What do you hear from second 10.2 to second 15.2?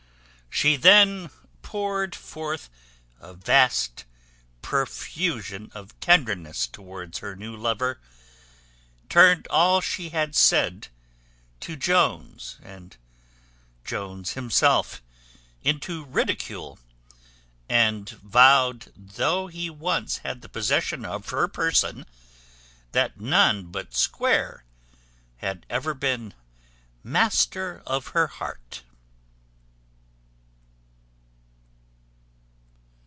said to Jones, and Jones himself,